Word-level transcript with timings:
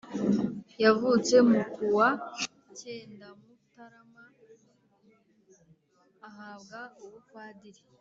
yavutse 0.83 1.35
mu 1.49 1.61
kuwa 1.73 2.07
cyendamutarama 2.77 4.23
ahabwa 6.27 6.79
ubupadiri 7.03 7.81